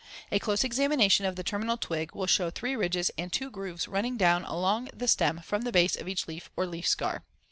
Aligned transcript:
A 0.31 0.39
close 0.39 0.63
examination 0.63 1.27
of 1.27 1.35
the 1.35 1.43
terminal 1.43 1.77
twig 1.77 2.15
will 2.15 2.25
show 2.25 2.49
three 2.49 2.75
ridges 2.75 3.11
and 3.19 3.31
two 3.31 3.51
grooves 3.51 3.87
running 3.87 4.17
down 4.17 4.43
along 4.45 4.89
the 4.91 5.07
stem 5.07 5.41
from 5.41 5.61
the 5.61 5.71
base 5.71 5.95
of 5.95 6.07
each 6.07 6.27
leaf 6.27 6.49
or 6.57 6.65
leaf 6.65 6.87
scar. 6.87 7.23